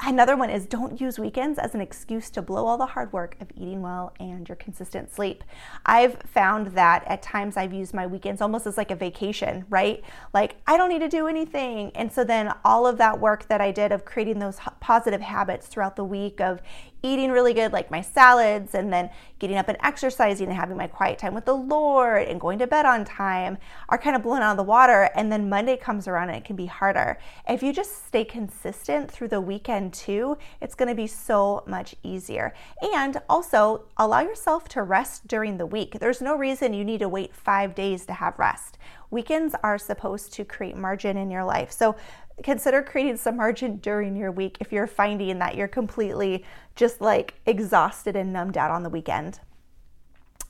Another 0.00 0.36
one 0.36 0.50
is 0.50 0.66
don't 0.66 1.00
use 1.00 1.18
weekends 1.18 1.58
as 1.58 1.74
an 1.74 1.80
excuse 1.80 2.28
to 2.30 2.42
blow 2.42 2.66
all 2.66 2.76
the 2.76 2.86
hard 2.86 3.12
work 3.12 3.36
of 3.40 3.48
eating 3.54 3.80
well 3.80 4.12
and 4.18 4.46
your 4.48 4.56
consistent 4.56 5.10
sleep. 5.12 5.44
I've 5.86 6.16
found 6.22 6.68
that 6.68 7.04
at 7.06 7.22
times 7.22 7.56
I've 7.56 7.72
used 7.72 7.94
my 7.94 8.06
weekends 8.06 8.42
almost 8.42 8.66
as 8.66 8.76
like 8.76 8.90
a 8.90 8.96
vacation, 8.96 9.64
right? 9.70 10.02
Like 10.32 10.56
I 10.66 10.76
don't 10.76 10.88
need 10.88 10.98
to 10.98 11.08
do 11.08 11.28
anything. 11.28 11.92
And 11.94 12.12
so 12.12 12.24
then 12.24 12.52
all 12.64 12.86
of 12.86 12.98
that 12.98 13.20
work 13.20 13.46
that 13.48 13.60
I 13.60 13.70
did 13.70 13.92
of 13.92 14.04
creating 14.04 14.40
those 14.40 14.58
positive 14.80 15.20
habits 15.20 15.68
throughout 15.68 15.96
the 15.96 16.04
week 16.04 16.40
of 16.40 16.60
eating 17.04 17.30
really 17.30 17.52
good, 17.52 17.72
like 17.72 17.90
my 17.90 18.00
salads, 18.00 18.74
and 18.74 18.92
then 18.92 19.10
getting 19.38 19.58
up 19.58 19.68
and 19.68 19.76
exercising 19.82 20.48
and 20.48 20.56
having 20.56 20.76
my 20.76 20.86
quiet 20.86 21.18
time 21.18 21.34
with 21.34 21.44
the 21.44 21.54
Lord 21.54 22.26
and 22.26 22.40
going 22.40 22.58
to 22.60 22.66
bed 22.66 22.86
on 22.86 23.04
time 23.04 23.58
are 23.90 23.98
kind 23.98 24.16
of 24.16 24.22
blown 24.22 24.40
out 24.40 24.52
of 24.52 24.56
the 24.56 24.62
water. 24.62 25.10
And 25.14 25.30
then 25.30 25.50
Monday 25.50 25.76
comes 25.76 26.08
around 26.08 26.30
and 26.30 26.38
it 26.38 26.44
can 26.44 26.56
be 26.56 26.66
harder. 26.66 27.18
If 27.46 27.62
you 27.62 27.72
just 27.72 28.06
stay 28.06 28.24
consistent 28.24 29.10
through 29.10 29.28
the 29.28 29.40
weekend 29.40 29.92
too, 29.92 30.38
it's 30.62 30.74
going 30.74 30.88
to 30.88 30.94
be 30.94 31.06
so 31.06 31.62
much 31.66 31.94
easier. 32.02 32.54
And 32.94 33.18
also 33.28 33.82
allow 33.98 34.22
yourself 34.22 34.68
to 34.70 34.82
rest 34.82 35.28
during 35.28 35.58
the 35.58 35.66
week. 35.66 35.98
There's 36.00 36.22
no 36.22 36.34
reason 36.36 36.72
you 36.72 36.84
need 36.84 37.00
to 37.00 37.08
wait 37.08 37.34
five 37.34 37.74
days 37.74 38.06
to 38.06 38.14
have 38.14 38.38
rest. 38.38 38.78
Weekends 39.10 39.54
are 39.62 39.78
supposed 39.78 40.32
to 40.32 40.44
create 40.44 40.76
margin 40.76 41.16
in 41.16 41.30
your 41.30 41.44
life. 41.44 41.70
So 41.70 41.94
consider 42.42 42.82
creating 42.82 43.16
some 43.16 43.36
margin 43.36 43.76
during 43.76 44.16
your 44.16 44.32
week 44.32 44.56
if 44.60 44.72
you're 44.72 44.86
finding 44.86 45.38
that 45.38 45.54
you're 45.56 45.68
completely 45.68 46.44
just 46.74 47.00
like 47.00 47.34
exhausted 47.46 48.16
and 48.16 48.32
numbed 48.32 48.58
out 48.58 48.70
on 48.70 48.82
the 48.82 48.90
weekend. 48.90 49.40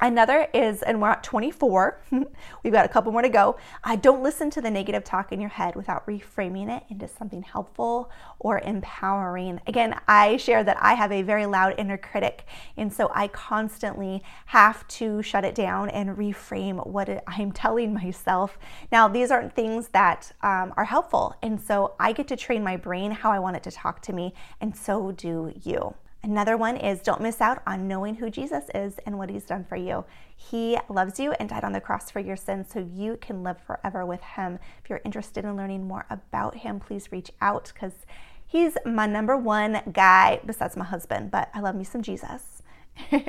Another 0.05 0.49
is, 0.53 0.83
and 0.83 1.01
we're 1.01 1.09
at 1.09 1.23
24, 1.23 1.99
we've 2.63 2.75
got 2.75 2.85
a 2.85 2.91
couple 2.91 3.11
more 3.11 3.23
to 3.23 3.31
go. 3.31 3.57
I 3.83 3.97
don't 3.97 4.23
listen 4.23 4.51
to 4.51 4.61
the 4.61 4.71
negative 4.71 5.03
talk 5.03 5.33
in 5.33 5.41
your 5.41 5.49
head 5.49 5.77
without 5.77 6.07
reframing 6.07 6.69
it 6.69 6.83
into 6.91 7.09
something 7.09 7.41
helpful 7.41 8.11
or 8.39 8.59
empowering. 8.59 9.63
Again, 9.67 9.99
I 10.07 10.37
share 10.37 10.63
that 10.63 10.77
I 10.79 10.93
have 10.93 11.11
a 11.11 11.23
very 11.23 11.47
loud 11.47 11.77
inner 11.79 11.97
critic, 11.97 12.45
and 12.77 12.93
so 12.93 13.11
I 13.15 13.29
constantly 13.29 14.23
have 14.45 14.87
to 14.89 15.23
shut 15.23 15.43
it 15.43 15.55
down 15.55 15.89
and 15.89 16.11
reframe 16.19 16.87
what 16.87 17.25
I'm 17.27 17.51
telling 17.51 17.95
myself. 17.95 18.59
Now, 18.93 19.09
these 19.09 19.31
aren't 19.31 19.57
things 19.57 19.89
that 19.95 20.33
um, 20.43 20.75
are 20.77 20.85
helpful, 20.85 21.35
and 21.41 21.59
so 21.59 21.95
I 21.99 22.13
get 22.13 22.29
to 22.29 22.37
train 22.37 22.63
my 22.63 22.77
brain 22.77 23.11
how 23.11 23.33
I 23.33 23.39
want 23.39 23.57
it 23.57 23.63
to 23.63 23.71
talk 23.71 24.03
to 24.03 24.13
me, 24.13 24.35
and 24.61 24.77
so 24.77 25.13
do 25.13 25.55
you. 25.63 25.95
Another 26.25 26.57
one 26.57 26.79
is 26.79 27.03
don't 27.03 27.21
miss 27.21 27.43
out 27.43 27.63
on 27.67 27.87
knowing 27.87 28.15
who 28.15 28.31
Jesus 28.31 28.65
is 28.75 28.99
and 29.05 29.19
what 29.19 29.29
he's 29.29 29.45
done 29.45 29.63
for 29.63 29.77
you. 29.77 30.07
He 30.35 30.79
loves 30.89 31.21
you 31.21 31.33
and 31.33 31.51
died 31.51 31.65
on 31.65 31.73
the 31.73 31.83
cross 31.83 32.11
for 32.11 32.19
your 32.19 32.35
sins 32.35 32.69
so 32.73 32.79
you 32.79 33.19
can 33.21 33.43
live 33.43 33.59
forever 33.61 34.07
with 34.07 34.23
him. 34.23 34.59
If 34.83 34.89
you're 34.89 35.03
interested 35.05 35.45
in 35.45 35.55
learning 35.55 35.87
more 35.87 36.07
about 36.09 36.55
him, 36.55 36.81
please 36.81 37.13
reach 37.13 37.31
out 37.43 37.71
because 37.75 38.07
he's 38.47 38.79
my 38.87 39.07
number 39.07 39.37
one 39.37 39.83
guy 39.93 40.41
besides 40.47 40.79
my 40.79 40.87
husband, 40.87 41.31
but 41.31 41.51
I 41.53 41.61
love 41.61 41.75
me 41.75 41.85
some 41.85 42.01
Jesus. 42.01 42.63
All 43.13 43.21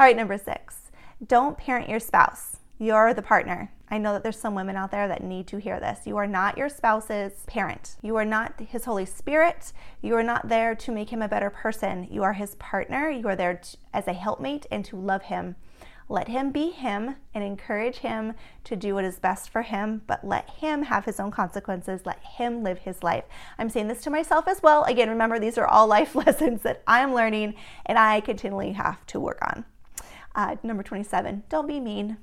right, 0.00 0.16
number 0.16 0.36
six, 0.36 0.90
don't 1.24 1.56
parent 1.56 1.88
your 1.88 2.00
spouse. 2.00 2.56
You're 2.82 3.12
the 3.12 3.20
partner. 3.20 3.70
I 3.90 3.98
know 3.98 4.14
that 4.14 4.22
there's 4.22 4.38
some 4.38 4.54
women 4.54 4.74
out 4.74 4.90
there 4.90 5.06
that 5.06 5.22
need 5.22 5.46
to 5.48 5.58
hear 5.58 5.78
this. 5.78 6.06
You 6.06 6.16
are 6.16 6.26
not 6.26 6.56
your 6.56 6.70
spouse's 6.70 7.44
parent. 7.46 7.96
You 8.00 8.16
are 8.16 8.24
not 8.24 8.58
his 8.58 8.86
Holy 8.86 9.04
Spirit. 9.04 9.74
You 10.00 10.14
are 10.14 10.22
not 10.22 10.48
there 10.48 10.74
to 10.74 10.90
make 10.90 11.10
him 11.10 11.20
a 11.20 11.28
better 11.28 11.50
person. 11.50 12.08
You 12.10 12.22
are 12.22 12.32
his 12.32 12.54
partner. 12.54 13.10
You 13.10 13.28
are 13.28 13.36
there 13.36 13.56
to, 13.56 13.76
as 13.92 14.08
a 14.08 14.14
helpmate 14.14 14.64
and 14.70 14.82
to 14.86 14.96
love 14.96 15.24
him. 15.24 15.56
Let 16.08 16.28
him 16.28 16.52
be 16.52 16.70
him 16.70 17.16
and 17.34 17.44
encourage 17.44 17.98
him 17.98 18.32
to 18.64 18.76
do 18.76 18.94
what 18.94 19.04
is 19.04 19.18
best 19.18 19.50
for 19.50 19.60
him, 19.60 20.00
but 20.06 20.26
let 20.26 20.48
him 20.48 20.84
have 20.84 21.04
his 21.04 21.20
own 21.20 21.30
consequences. 21.30 22.06
Let 22.06 22.24
him 22.24 22.62
live 22.62 22.78
his 22.78 23.02
life. 23.02 23.24
I'm 23.58 23.68
saying 23.68 23.88
this 23.88 24.00
to 24.04 24.10
myself 24.10 24.48
as 24.48 24.62
well. 24.62 24.84
Again, 24.84 25.10
remember, 25.10 25.38
these 25.38 25.58
are 25.58 25.66
all 25.66 25.86
life 25.86 26.14
lessons 26.14 26.62
that 26.62 26.82
I'm 26.86 27.12
learning 27.12 27.56
and 27.84 27.98
I 27.98 28.20
continually 28.20 28.72
have 28.72 29.04
to 29.08 29.20
work 29.20 29.38
on. 29.42 29.66
Uh, 30.34 30.56
number 30.62 30.82
27, 30.82 31.42
don't 31.50 31.68
be 31.68 31.78
mean 31.78 32.16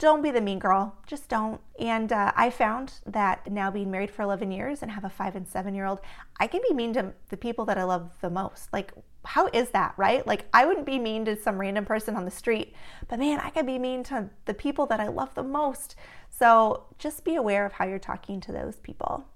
don't 0.00 0.22
be 0.22 0.30
the 0.30 0.40
mean 0.40 0.58
girl. 0.58 0.96
Just 1.06 1.28
don't. 1.28 1.60
And 1.78 2.10
uh, 2.10 2.32
I 2.34 2.48
found 2.48 2.94
that 3.04 3.52
now 3.52 3.70
being 3.70 3.90
married 3.90 4.10
for 4.10 4.22
11 4.22 4.50
years 4.50 4.82
and 4.82 4.90
have 4.90 5.04
a 5.04 5.10
five 5.10 5.36
and 5.36 5.46
seven 5.46 5.74
year 5.74 5.84
old, 5.84 6.00
I 6.40 6.46
can 6.46 6.62
be 6.66 6.74
mean 6.74 6.94
to 6.94 7.12
the 7.28 7.36
people 7.36 7.66
that 7.66 7.76
I 7.76 7.84
love 7.84 8.10
the 8.22 8.30
most. 8.30 8.72
Like, 8.72 8.92
how 9.26 9.48
is 9.48 9.68
that, 9.70 9.92
right? 9.98 10.26
Like, 10.26 10.46
I 10.54 10.64
wouldn't 10.64 10.86
be 10.86 10.98
mean 10.98 11.26
to 11.26 11.40
some 11.40 11.58
random 11.58 11.84
person 11.84 12.16
on 12.16 12.24
the 12.24 12.30
street, 12.30 12.74
but 13.08 13.18
man, 13.18 13.40
I 13.40 13.50
can 13.50 13.66
be 13.66 13.78
mean 13.78 14.02
to 14.04 14.30
the 14.46 14.54
people 14.54 14.86
that 14.86 15.00
I 15.00 15.08
love 15.08 15.34
the 15.34 15.42
most. 15.42 15.96
So 16.30 16.84
just 16.98 17.22
be 17.22 17.36
aware 17.36 17.66
of 17.66 17.72
how 17.72 17.84
you're 17.84 17.98
talking 17.98 18.40
to 18.40 18.52
those 18.52 18.76
people. 18.76 19.26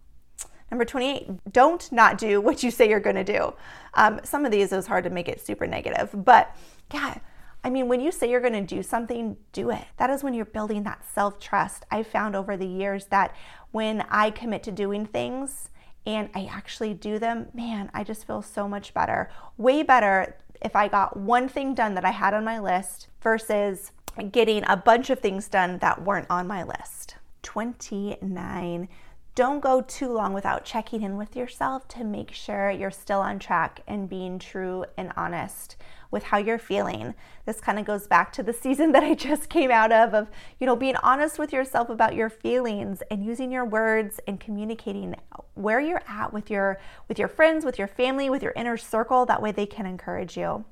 Number 0.71 0.87
28, 0.87 1.53
don't 1.53 1.93
not 1.93 2.17
do 2.17 2.41
what 2.41 2.63
you 2.63 2.71
say 2.71 2.89
you're 2.89 3.01
going 3.01 3.17
to 3.17 3.25
do. 3.25 3.53
Um, 3.93 4.19
some 4.25 4.47
of 4.47 4.51
these 4.51 4.73
is 4.73 4.87
hard 4.87 5.05
to 5.05 5.11
make 5.11 5.29
it 5.29 5.45
super 5.45 5.67
negative, 5.67 6.09
but 6.15 6.57
yeah 6.93 7.19
I 7.65 7.71
mean, 7.71 7.89
when 7.89 8.01
you 8.01 8.13
say 8.13 8.31
you're 8.31 8.43
going 8.43 8.53
to 8.53 8.61
do 8.61 8.83
something, 8.83 9.39
do 9.53 9.71
it. 9.71 9.85
That 9.97 10.11
is 10.11 10.23
when 10.23 10.35
you're 10.35 10.45
building 10.45 10.83
that 10.83 11.03
self 11.11 11.41
trust. 11.41 11.87
I 11.91 12.03
found 12.03 12.37
over 12.37 12.59
the 12.59 12.67
years 12.67 13.07
that 13.07 13.35
when 13.71 14.03
I 14.11 14.31
commit 14.31 14.63
to 14.65 14.71
doing 14.71 15.07
things 15.07 15.71
and 16.05 16.29
I 16.35 16.45
actually 16.45 16.93
do 16.93 17.19
them, 17.19 17.49
man, 17.55 17.91
I 17.95 18.05
just 18.05 18.27
feel 18.27 18.43
so 18.43 18.69
much 18.69 18.93
better. 18.93 19.31
Way 19.57 19.83
better 19.83 20.37
if 20.61 20.77
I 20.77 20.89
got 20.89 21.17
one 21.17 21.49
thing 21.49 21.75
done 21.75 21.95
that 21.95 22.05
I 22.05 22.11
had 22.11 22.35
on 22.35 22.45
my 22.45 22.59
list 22.59 23.09
versus 23.23 23.93
getting 24.31 24.63
a 24.67 24.77
bunch 24.77 25.09
of 25.09 25.21
things 25.21 25.49
done 25.49 25.79
that 25.79 26.03
weren't 26.03 26.27
on 26.29 26.47
my 26.47 26.63
list. 26.63 27.17
29 27.43 28.89
don't 29.35 29.59
go 29.59 29.81
too 29.81 30.13
long 30.13 30.33
without 30.33 30.65
checking 30.65 31.03
in 31.03 31.17
with 31.17 31.35
yourself 31.35 31.89
to 31.89 32.05
make 32.05 32.31
sure 32.31 32.71
you're 32.71 32.91
still 32.93 33.19
on 33.19 33.41
track 33.41 33.81
and 33.89 34.09
being 34.09 34.39
true 34.39 34.85
and 34.97 35.13
honest 35.17 35.77
with 36.15 36.23
how 36.23 36.39
you're 36.39 36.59
feeling. 36.59 37.15
This 37.45 37.61
kind 37.61 37.79
of 37.79 37.85
goes 37.85 38.07
back 38.07 38.33
to 38.35 38.43
the 38.43 38.55
season 38.55 38.93
that 38.93 39.03
I 39.03 39.13
just 39.13 39.51
came 39.51 39.71
out 39.71 39.93
of 39.93 40.15
of, 40.15 40.31
you 40.59 40.67
know, 40.67 40.77
being 40.77 40.97
honest 40.97 41.39
with 41.39 41.53
yourself 41.53 41.91
about 41.91 42.15
your 42.15 42.31
feelings 42.31 43.03
and 43.11 43.23
using 43.23 43.53
your 43.53 43.67
words 43.67 44.19
and 44.27 44.41
communicating 44.41 45.17
where 45.53 45.81
you're 45.81 46.03
at 46.09 46.33
with 46.33 46.51
your 46.51 46.81
with 47.09 47.19
your 47.19 47.29
friends, 47.29 47.67
with 47.67 47.79
your 47.79 47.89
family, 47.89 48.31
with 48.31 48.43
your 48.43 48.53
inner 48.57 48.79
circle 48.79 49.27
that 49.27 49.43
way 49.43 49.53
they 49.53 49.67
can 49.67 49.85
encourage 49.85 50.39
you. 50.39 50.65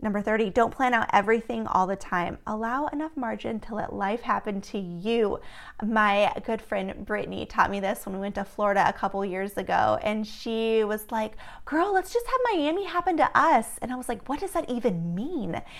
Number 0.00 0.20
30, 0.20 0.50
don't 0.50 0.74
plan 0.74 0.94
out 0.94 1.08
everything 1.12 1.66
all 1.66 1.86
the 1.86 1.96
time. 1.96 2.38
Allow 2.46 2.88
enough 2.88 3.16
margin 3.16 3.60
to 3.60 3.74
let 3.74 3.92
life 3.92 4.22
happen 4.22 4.60
to 4.62 4.78
you. 4.78 5.38
My 5.82 6.32
good 6.44 6.60
friend 6.60 7.06
Brittany 7.06 7.46
taught 7.46 7.70
me 7.70 7.78
this 7.78 8.04
when 8.04 8.14
we 8.14 8.20
went 8.20 8.34
to 8.36 8.44
Florida 8.44 8.84
a 8.88 8.92
couple 8.92 9.24
years 9.24 9.56
ago, 9.56 9.98
and 10.02 10.26
she 10.26 10.82
was 10.82 11.10
like, 11.10 11.34
Girl, 11.64 11.92
let's 11.92 12.12
just 12.12 12.26
have 12.26 12.56
Miami 12.56 12.84
happen 12.84 13.16
to 13.18 13.30
us. 13.34 13.78
And 13.80 13.92
I 13.92 13.96
was 13.96 14.08
like, 14.08 14.28
What 14.28 14.40
does 14.40 14.52
that 14.52 14.68
even 14.68 15.14
mean? 15.14 15.60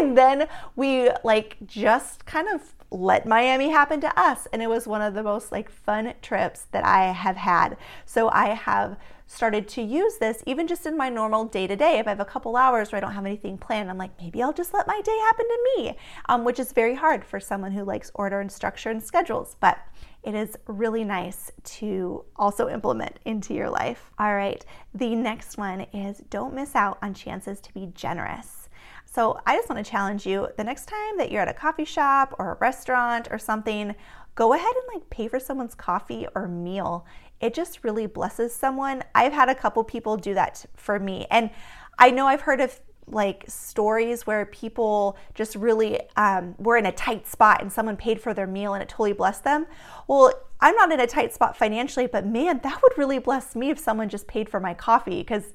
And 0.00 0.16
then 0.16 0.48
we 0.76 1.10
like 1.24 1.56
just 1.66 2.24
kind 2.24 2.48
of 2.48 2.74
let 2.90 3.26
Miami 3.26 3.70
happen 3.70 4.00
to 4.00 4.20
us. 4.20 4.46
And 4.52 4.62
it 4.62 4.68
was 4.68 4.86
one 4.86 5.02
of 5.02 5.14
the 5.14 5.22
most 5.22 5.52
like 5.52 5.70
fun 5.70 6.14
trips 6.22 6.66
that 6.72 6.84
I 6.84 7.12
have 7.12 7.36
had. 7.36 7.76
So 8.04 8.28
I 8.30 8.48
have 8.48 8.96
started 9.30 9.68
to 9.68 9.80
use 9.80 10.16
this 10.18 10.42
even 10.44 10.66
just 10.66 10.86
in 10.86 10.96
my 10.96 11.08
normal 11.08 11.44
day 11.44 11.66
to 11.68 11.76
day. 11.76 11.98
If 11.98 12.06
I 12.08 12.10
have 12.10 12.20
a 12.20 12.24
couple 12.24 12.56
hours 12.56 12.90
where 12.90 12.96
I 12.96 13.00
don't 13.00 13.14
have 13.14 13.24
anything 13.24 13.58
planned, 13.58 13.88
I'm 13.88 13.96
like, 13.96 14.10
maybe 14.20 14.42
I'll 14.42 14.52
just 14.52 14.74
let 14.74 14.88
my 14.88 15.00
day 15.02 15.16
happen 15.20 15.46
to 15.46 15.68
me, 15.76 15.96
um, 16.28 16.44
which 16.44 16.58
is 16.58 16.72
very 16.72 16.96
hard 16.96 17.24
for 17.24 17.38
someone 17.38 17.70
who 17.70 17.84
likes 17.84 18.10
order 18.14 18.40
and 18.40 18.50
structure 18.50 18.90
and 18.90 19.00
schedules. 19.00 19.56
But 19.60 19.78
it 20.24 20.34
is 20.34 20.56
really 20.66 21.04
nice 21.04 21.52
to 21.64 22.24
also 22.34 22.68
implement 22.68 23.20
into 23.24 23.54
your 23.54 23.70
life. 23.70 24.10
All 24.18 24.34
right, 24.34 24.64
the 24.94 25.14
next 25.14 25.56
one 25.56 25.82
is 25.92 26.18
don't 26.28 26.52
miss 26.52 26.74
out 26.74 26.98
on 27.00 27.14
chances 27.14 27.60
to 27.60 27.72
be 27.72 27.92
generous. 27.94 28.68
So 29.04 29.40
I 29.46 29.56
just 29.56 29.68
want 29.68 29.84
to 29.84 29.90
challenge 29.90 30.26
you 30.26 30.48
the 30.56 30.64
next 30.64 30.86
time 30.86 31.18
that 31.18 31.30
you're 31.30 31.42
at 31.42 31.48
a 31.48 31.54
coffee 31.54 31.84
shop 31.84 32.34
or 32.38 32.52
a 32.52 32.58
restaurant 32.58 33.28
or 33.30 33.38
something, 33.38 33.94
go 34.34 34.54
ahead 34.54 34.74
and 34.74 34.94
like 34.94 35.10
pay 35.10 35.28
for 35.28 35.40
someone's 35.40 35.74
coffee 35.74 36.26
or 36.34 36.48
meal 36.48 37.06
it 37.40 37.54
just 37.54 37.82
really 37.82 38.06
blesses 38.06 38.54
someone. 38.54 39.02
I've 39.14 39.32
had 39.32 39.48
a 39.48 39.54
couple 39.54 39.82
people 39.84 40.16
do 40.16 40.34
that 40.34 40.64
for 40.76 40.98
me. 40.98 41.26
And 41.30 41.50
I 41.98 42.10
know 42.10 42.26
I've 42.26 42.42
heard 42.42 42.60
of 42.60 42.78
like 43.06 43.44
stories 43.48 44.26
where 44.26 44.46
people 44.46 45.16
just 45.34 45.56
really 45.56 46.00
um, 46.16 46.54
were 46.58 46.76
in 46.76 46.86
a 46.86 46.92
tight 46.92 47.26
spot 47.26 47.60
and 47.60 47.72
someone 47.72 47.96
paid 47.96 48.20
for 48.20 48.32
their 48.34 48.46
meal 48.46 48.74
and 48.74 48.82
it 48.82 48.88
totally 48.88 49.12
blessed 49.12 49.44
them. 49.44 49.66
Well, 50.06 50.32
I'm 50.60 50.74
not 50.76 50.92
in 50.92 51.00
a 51.00 51.06
tight 51.06 51.32
spot 51.32 51.56
financially, 51.56 52.06
but 52.06 52.26
man, 52.26 52.60
that 52.62 52.80
would 52.82 52.98
really 52.98 53.18
bless 53.18 53.56
me 53.56 53.70
if 53.70 53.78
someone 53.78 54.08
just 54.08 54.26
paid 54.26 54.48
for 54.48 54.60
my 54.60 54.74
coffee 54.74 55.20
because, 55.20 55.54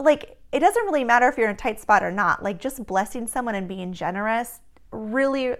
like, 0.00 0.38
it 0.52 0.60
doesn't 0.60 0.84
really 0.84 1.04
matter 1.04 1.28
if 1.28 1.36
you're 1.36 1.48
in 1.48 1.54
a 1.54 1.58
tight 1.58 1.78
spot 1.80 2.02
or 2.02 2.10
not. 2.10 2.42
Like, 2.42 2.58
just 2.58 2.86
blessing 2.86 3.26
someone 3.26 3.54
and 3.54 3.68
being 3.68 3.92
generous 3.92 4.60
really 4.90 5.54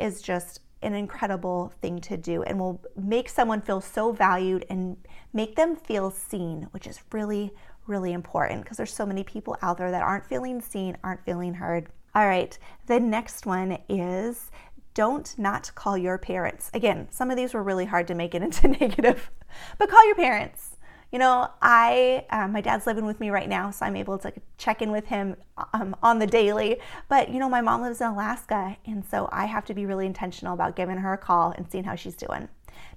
is 0.00 0.20
just 0.20 0.60
an 0.82 0.94
incredible 0.94 1.72
thing 1.80 2.00
to 2.00 2.16
do 2.16 2.42
and 2.42 2.58
will 2.58 2.82
make 2.96 3.28
someone 3.28 3.60
feel 3.60 3.80
so 3.80 4.12
valued 4.12 4.64
and 4.70 4.96
make 5.32 5.56
them 5.56 5.76
feel 5.76 6.10
seen, 6.10 6.68
which 6.72 6.86
is 6.86 7.00
really, 7.12 7.52
really 7.86 8.12
important 8.12 8.62
because 8.62 8.76
there's 8.76 8.92
so 8.92 9.06
many 9.06 9.24
people 9.24 9.56
out 9.62 9.78
there 9.78 9.90
that 9.90 10.02
aren't 10.02 10.26
feeling 10.26 10.60
seen, 10.60 10.96
aren't 11.02 11.24
feeling 11.24 11.54
heard. 11.54 11.88
All 12.14 12.26
right, 12.26 12.56
the 12.86 12.98
next 12.98 13.46
one 13.46 13.78
is 13.88 14.50
don't 14.94 15.38
not 15.38 15.70
call 15.74 15.96
your 15.96 16.18
parents. 16.18 16.70
Again, 16.74 17.08
some 17.10 17.30
of 17.30 17.36
these 17.36 17.54
were 17.54 17.62
really 17.62 17.84
hard 17.84 18.08
to 18.08 18.14
make 18.14 18.34
it 18.34 18.42
into 18.42 18.68
negative, 18.80 19.30
but 19.78 19.88
call 19.88 20.04
your 20.06 20.16
parents. 20.16 20.76
You 21.12 21.18
know, 21.18 21.48
I 21.60 22.24
um, 22.30 22.52
my 22.52 22.60
dad's 22.60 22.86
living 22.86 23.04
with 23.04 23.18
me 23.18 23.30
right 23.30 23.48
now, 23.48 23.72
so 23.72 23.84
I'm 23.84 23.96
able 23.96 24.16
to 24.18 24.32
check 24.58 24.80
in 24.80 24.92
with 24.92 25.06
him 25.06 25.36
um, 25.72 25.96
on 26.04 26.20
the 26.20 26.26
daily. 26.26 26.80
But 27.08 27.30
you 27.30 27.40
know, 27.40 27.48
my 27.48 27.60
mom 27.60 27.82
lives 27.82 28.00
in 28.00 28.06
Alaska, 28.06 28.76
and 28.86 29.04
so 29.04 29.28
I 29.32 29.46
have 29.46 29.64
to 29.66 29.74
be 29.74 29.86
really 29.86 30.06
intentional 30.06 30.54
about 30.54 30.76
giving 30.76 30.98
her 30.98 31.12
a 31.12 31.18
call 31.18 31.52
and 31.56 31.68
seeing 31.70 31.82
how 31.82 31.96
she's 31.96 32.14
doing. 32.14 32.48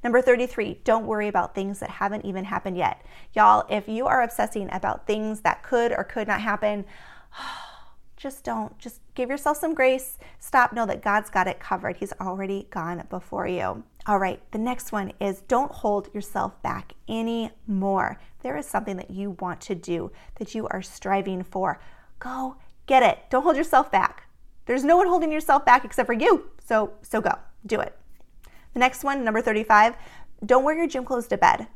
Number 0.04 0.22
33, 0.22 0.82
don't 0.84 1.06
worry 1.06 1.28
about 1.28 1.56
things 1.56 1.80
that 1.80 1.90
haven't 1.90 2.26
even 2.26 2.46
happened 2.46 2.78
yet. 2.78 3.06
Y'all, 3.34 3.66
if 3.70 3.88
you 3.88 4.06
are 4.08 4.22
obsessing 4.22 4.70
about 4.72 5.08
things 5.08 5.42
that 5.42 5.64
could 5.64 5.92
or 5.92 6.04
could 6.04 6.28
not 6.28 6.42
happen, 6.42 6.86
just 8.18 8.44
don't. 8.44 8.78
Just 8.80 9.02
give 9.16 9.30
yourself 9.30 9.58
some 9.58 9.74
grace. 9.74 10.18
Stop. 10.40 10.72
Know 10.72 10.86
that 10.86 11.04
God's 11.04 11.30
got 11.30 11.48
it 11.48 11.60
covered. 11.60 11.98
He's 11.98 12.14
already 12.22 12.68
gone 12.70 13.06
before 13.10 13.48
you. 13.48 13.84
All 14.06 14.18
right, 14.18 14.42
the 14.52 14.58
next 14.58 14.92
one 14.92 15.12
is 15.20 15.42
don't 15.48 15.72
hold 15.72 16.14
yourself 16.14 16.62
back 16.62 16.94
anymore. 17.08 18.20
There 18.42 18.58
is 18.58 18.66
something 18.66 18.98
that 18.98 19.12
you 19.12 19.32
want 19.40 19.62
to 19.62 19.76
do, 19.76 20.12
that 20.36 20.56
you 20.56 20.68
are 20.68 20.82
striving 20.82 21.44
for. 21.44 21.80
Go 22.20 22.58
get 22.86 23.04
it. 23.04 23.20
Don't 23.30 23.44
hold 23.44 23.58
yourself 23.58 23.92
back. 23.92 24.28
There's 24.66 24.84
no 24.84 24.98
one 24.98 25.08
holding 25.08 25.32
yourself 25.32 25.66
back 25.66 25.86
except 25.86 26.08
for 26.08 26.14
you. 26.14 26.50
So 26.66 26.94
so 27.02 27.22
go. 27.22 27.38
Do 27.66 27.80
it. 27.80 27.98
The 28.74 28.80
next 28.80 29.04
one, 29.04 29.24
number 29.24 29.42
35, 29.42 29.96
don't 30.46 30.64
wear 30.64 30.76
your 30.76 30.88
gym 30.88 31.06
clothes 31.06 31.28
to 31.28 31.38
bed 31.38 31.68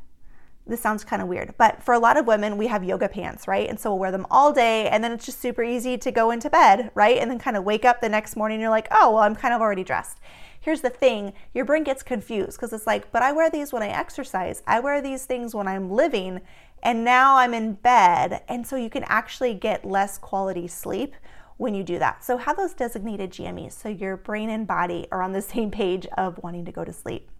this 0.68 0.80
sounds 0.80 1.02
kind 1.02 1.22
of 1.22 1.28
weird, 1.28 1.54
but 1.56 1.82
for 1.82 1.94
a 1.94 1.98
lot 1.98 2.18
of 2.18 2.26
women, 2.26 2.58
we 2.58 2.66
have 2.66 2.84
yoga 2.84 3.08
pants, 3.08 3.48
right? 3.48 3.68
And 3.68 3.80
so 3.80 3.90
we'll 3.90 3.98
wear 3.98 4.12
them 4.12 4.26
all 4.30 4.52
day, 4.52 4.86
and 4.88 5.02
then 5.02 5.12
it's 5.12 5.24
just 5.24 5.40
super 5.40 5.64
easy 5.64 5.96
to 5.96 6.10
go 6.12 6.30
into 6.30 6.50
bed, 6.50 6.90
right? 6.94 7.16
And 7.16 7.30
then 7.30 7.38
kind 7.38 7.56
of 7.56 7.64
wake 7.64 7.84
up 7.84 8.00
the 8.00 8.08
next 8.08 8.36
morning, 8.36 8.60
you're 8.60 8.70
like, 8.70 8.86
oh, 8.90 9.14
well, 9.14 9.22
I'm 9.22 9.34
kind 9.34 9.54
of 9.54 9.62
already 9.62 9.82
dressed. 9.82 10.20
Here's 10.60 10.82
the 10.82 10.90
thing 10.90 11.32
your 11.54 11.64
brain 11.64 11.84
gets 11.84 12.02
confused 12.02 12.58
because 12.58 12.72
it's 12.72 12.86
like, 12.86 13.10
but 13.10 13.22
I 13.22 13.32
wear 13.32 13.48
these 13.48 13.72
when 13.72 13.82
I 13.82 13.88
exercise, 13.88 14.62
I 14.66 14.80
wear 14.80 15.00
these 15.00 15.24
things 15.24 15.54
when 15.54 15.66
I'm 15.66 15.90
living, 15.90 16.42
and 16.82 17.04
now 17.04 17.38
I'm 17.38 17.54
in 17.54 17.74
bed. 17.74 18.42
And 18.48 18.66
so 18.66 18.76
you 18.76 18.90
can 18.90 19.04
actually 19.04 19.54
get 19.54 19.84
less 19.84 20.18
quality 20.18 20.68
sleep 20.68 21.14
when 21.58 21.74
you 21.74 21.82
do 21.84 21.98
that. 21.98 22.24
So 22.24 22.38
have 22.38 22.56
those 22.56 22.72
designated 22.72 23.30
GMEs 23.30 23.72
so 23.72 23.88
your 23.90 24.16
brain 24.16 24.48
and 24.48 24.66
body 24.66 25.06
are 25.12 25.22
on 25.22 25.32
the 25.32 25.42
same 25.54 25.70
page 25.70 26.06
of 26.16 26.38
wanting 26.42 26.64
to 26.64 26.72
go 26.72 26.84
to 26.84 26.92
sleep. 26.92 27.30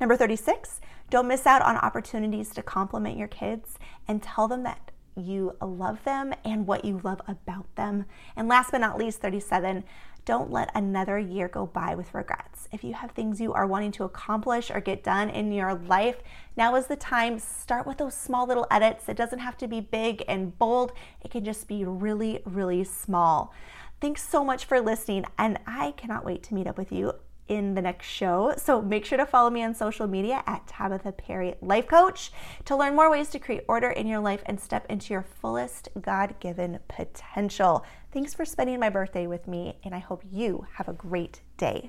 Number 0.00 0.16
36, 0.16 0.80
don't 1.10 1.28
miss 1.28 1.46
out 1.46 1.60
on 1.60 1.76
opportunities 1.76 2.50
to 2.54 2.62
compliment 2.62 3.18
your 3.18 3.28
kids 3.28 3.78
and 4.08 4.22
tell 4.22 4.48
them 4.48 4.62
that 4.62 4.90
you 5.16 5.56
love 5.60 6.02
them 6.04 6.32
and 6.44 6.66
what 6.66 6.84
you 6.84 7.00
love 7.04 7.20
about 7.28 7.74
them. 7.74 8.06
And 8.36 8.48
last 8.48 8.70
but 8.70 8.78
not 8.78 8.96
least, 8.96 9.20
37, 9.20 9.84
don't 10.24 10.50
let 10.50 10.70
another 10.74 11.18
year 11.18 11.48
go 11.48 11.66
by 11.66 11.94
with 11.94 12.14
regrets. 12.14 12.68
If 12.72 12.84
you 12.84 12.94
have 12.94 13.12
things 13.12 13.40
you 13.40 13.52
are 13.52 13.66
wanting 13.66 13.92
to 13.92 14.04
accomplish 14.04 14.70
or 14.70 14.80
get 14.80 15.02
done 15.02 15.30
in 15.30 15.52
your 15.52 15.74
life, 15.74 16.22
now 16.56 16.74
is 16.76 16.86
the 16.86 16.96
time. 16.96 17.38
Start 17.38 17.86
with 17.86 17.98
those 17.98 18.14
small 18.14 18.46
little 18.46 18.66
edits. 18.70 19.08
It 19.08 19.16
doesn't 19.16 19.38
have 19.38 19.56
to 19.58 19.68
be 19.68 19.80
big 19.80 20.22
and 20.28 20.56
bold, 20.58 20.92
it 21.22 21.30
can 21.30 21.44
just 21.44 21.66
be 21.66 21.84
really, 21.84 22.42
really 22.44 22.84
small. 22.84 23.52
Thanks 24.00 24.26
so 24.26 24.44
much 24.44 24.64
for 24.64 24.80
listening, 24.80 25.26
and 25.36 25.58
I 25.66 25.92
cannot 25.92 26.24
wait 26.24 26.42
to 26.44 26.54
meet 26.54 26.66
up 26.66 26.78
with 26.78 26.90
you 26.90 27.12
in 27.50 27.74
the 27.74 27.82
next 27.82 28.06
show. 28.06 28.54
So 28.56 28.80
make 28.80 29.04
sure 29.04 29.18
to 29.18 29.26
follow 29.26 29.50
me 29.50 29.64
on 29.64 29.74
social 29.74 30.06
media 30.06 30.42
at 30.46 30.66
Tabatha 30.68 31.16
Perry 31.16 31.56
Life 31.60 31.88
Coach 31.88 32.30
to 32.64 32.76
learn 32.76 32.94
more 32.94 33.10
ways 33.10 33.28
to 33.30 33.40
create 33.40 33.64
order 33.66 33.90
in 33.90 34.06
your 34.06 34.20
life 34.20 34.42
and 34.46 34.58
step 34.58 34.86
into 34.88 35.12
your 35.12 35.24
fullest 35.40 35.88
God 36.00 36.36
given 36.38 36.78
potential. 36.86 37.84
Thanks 38.12 38.34
for 38.34 38.44
spending 38.44 38.78
my 38.78 38.88
birthday 38.88 39.26
with 39.26 39.48
me, 39.48 39.78
and 39.82 39.94
I 39.94 39.98
hope 39.98 40.22
you 40.30 40.66
have 40.74 40.88
a 40.88 40.92
great 40.92 41.40
day. 41.56 41.88